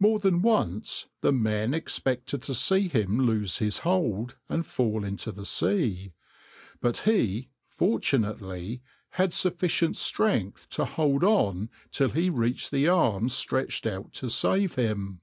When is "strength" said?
9.96-10.68